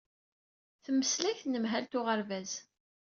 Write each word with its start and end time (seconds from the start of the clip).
Temmeslay 0.83 1.35
d 1.35 1.39
tnemhalt 1.39 1.97
uɣerbaz. 1.99 2.51